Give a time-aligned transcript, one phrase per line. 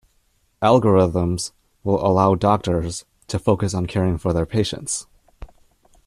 [0.63, 1.51] Algorithms
[1.83, 5.05] will allow doctors to focus on caring for their patients.